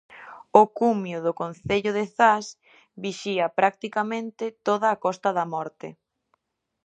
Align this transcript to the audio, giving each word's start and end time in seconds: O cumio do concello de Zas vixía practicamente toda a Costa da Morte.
O 0.61 0.63
cumio 0.77 1.19
do 1.25 1.33
concello 1.41 1.91
de 1.97 2.05
Zas 2.15 2.45
vixía 3.03 3.45
practicamente 3.59 4.45
toda 4.67 4.87
a 4.91 4.99
Costa 5.05 5.29
da 5.37 5.45
Morte. 5.53 5.87